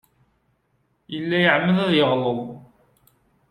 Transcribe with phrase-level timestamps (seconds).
[1.13, 2.39] Yella iεemmed ad yeɣleḍ.